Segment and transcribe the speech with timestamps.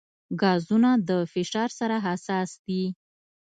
[0.41, 2.83] ګازونه د فشار سره حساس دي.